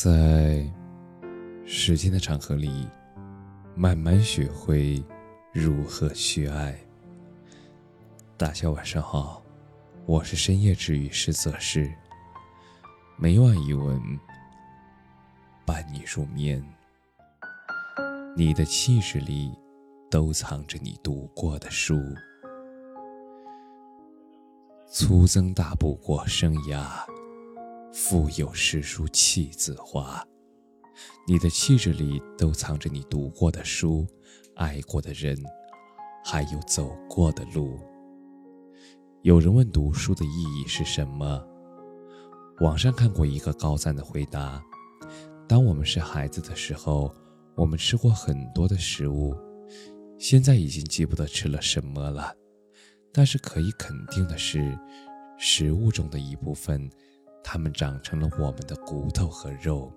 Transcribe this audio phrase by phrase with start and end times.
[0.00, 0.64] 在
[1.66, 2.86] 时间的长河里，
[3.74, 5.04] 慢慢学会
[5.52, 6.78] 如何去爱。
[8.36, 9.42] 大家晚上好，
[10.06, 11.92] 我是深夜治愈师泽师。
[13.16, 14.00] 每晚一文
[15.66, 16.64] 伴你入眠。
[18.36, 19.52] 你的气质里
[20.08, 21.96] 都藏着你读过的书。
[24.86, 27.04] 粗增大步过生涯。
[28.00, 30.24] 腹有诗书气自华，
[31.26, 34.06] 你的气质里都藏着你读过的书、
[34.54, 35.36] 爱过的人，
[36.24, 37.76] 还有走过的路。
[39.22, 41.44] 有人问读书的意义是什么？
[42.60, 44.62] 网上看过一个高赞的回答：
[45.48, 47.12] 当我们是孩子的时候，
[47.56, 49.36] 我们吃过很多的食物，
[50.20, 52.32] 现在已经记不得吃了什么了，
[53.12, 54.78] 但是可以肯定的是，
[55.36, 56.88] 食物中的一部分。
[57.42, 59.92] 它们长成了我们的骨头和肉。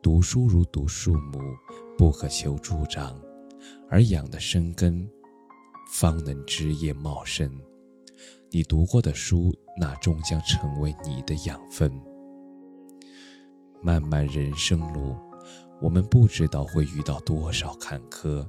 [0.00, 1.40] 读书如读树木，
[1.96, 3.20] 不可求助长，
[3.90, 5.08] 而养的生根，
[5.92, 7.50] 方能枝叶茂盛。
[8.50, 11.92] 你读过的书，那终将成为你的养分。
[13.82, 15.16] 漫漫人生路，
[15.80, 18.48] 我们不知道会遇到多少坎坷。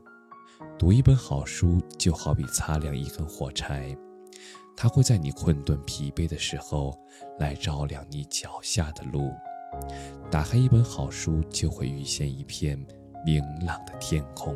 [0.78, 3.98] 读一本好书，就好比擦亮一根火柴。
[4.82, 6.98] 它会在你困顿疲惫的时候
[7.38, 9.30] 来照亮你脚下的路。
[10.32, 12.80] 打开一本好书，就会遇见一片
[13.26, 14.56] 明朗的天空。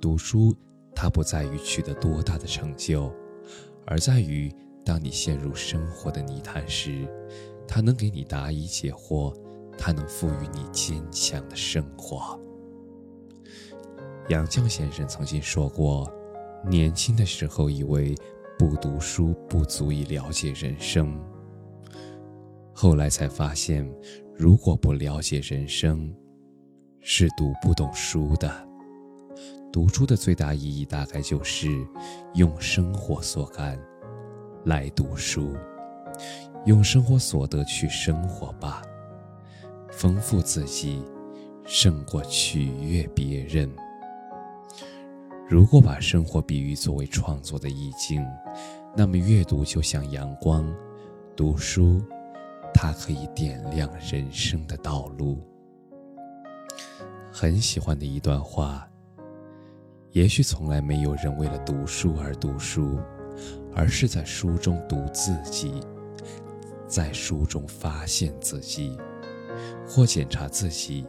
[0.00, 0.52] 读书，
[0.92, 3.14] 它不在于取得多大的成就，
[3.86, 4.52] 而在于
[4.84, 7.06] 当你陷入生活的泥潭时，
[7.68, 9.32] 它能给你答疑解惑，
[9.78, 12.36] 它能赋予你坚强的生活。
[14.30, 16.12] 杨绛先生曾经说过
[16.68, 18.16] ：“年轻的时候以为。”
[18.58, 21.16] 不读书不足以了解人生。
[22.74, 23.88] 后来才发现，
[24.34, 26.12] 如果不了解人生，
[27.00, 28.68] 是读不懂书的。
[29.72, 31.68] 读书的最大意义，大概就是
[32.34, 33.78] 用生活所感
[34.64, 35.54] 来读书，
[36.66, 38.82] 用生活所得去生活吧，
[39.92, 41.00] 丰富自己，
[41.64, 43.70] 胜过取悦别人。
[45.48, 48.22] 如果把生活比喻作为创作的意境，
[48.94, 50.70] 那么阅读就像阳光，
[51.34, 52.02] 读书，
[52.74, 55.42] 它可以点亮人生的道路。
[57.32, 58.86] 很喜欢的一段话。
[60.12, 62.98] 也许从来没有人为了读书而读书，
[63.74, 65.80] 而是在书中读自己，
[66.86, 68.98] 在书中发现自己，
[69.86, 71.06] 或检查自己。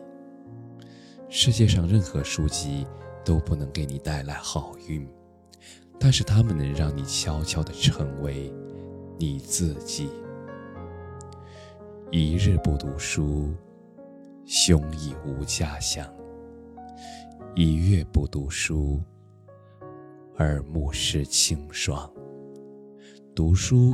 [1.27, 2.87] 世界上任何书籍。
[3.23, 5.07] 都不能给你带来好运，
[5.99, 8.53] 但是他们能让你悄悄地成为
[9.17, 10.09] 你自己。
[12.11, 13.53] 一日不读书，
[14.45, 16.05] 胸已无家乡；
[17.55, 18.99] 一月不读书，
[20.37, 22.11] 耳目失清霜。
[23.35, 23.93] 读书，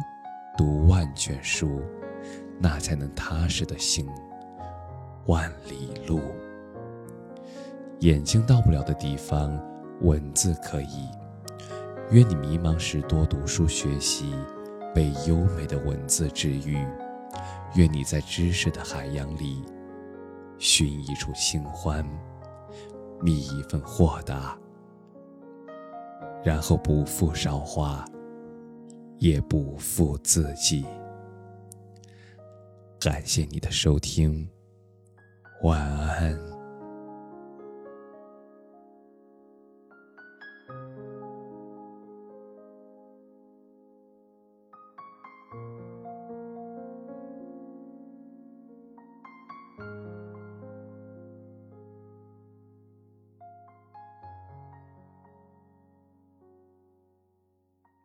[0.58, 1.82] 读万卷书，
[2.60, 4.08] 那才能踏实的行
[5.26, 6.22] 万里路。
[8.02, 9.58] 眼睛到不了的地方，
[10.02, 11.08] 文字可以。
[12.12, 14.34] 愿你迷茫时多读书学习，
[14.94, 16.86] 被优美的文字治愈。
[17.76, 19.64] 愿你在知识的海洋里，
[20.60, 22.06] 寻一处清欢，
[23.22, 24.58] 觅一份豁达，
[26.44, 28.06] 然后不负韶华，
[29.18, 30.86] 也不负自己。
[33.00, 34.48] 感谢你的收听，
[35.64, 36.05] 晚安。